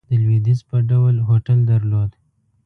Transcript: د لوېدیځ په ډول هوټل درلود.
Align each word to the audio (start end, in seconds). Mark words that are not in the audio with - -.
د 0.09 0.11
لوېدیځ 0.23 0.59
په 0.69 0.77
ډول 0.89 1.15
هوټل 1.27 1.59
درلود. 1.71 2.11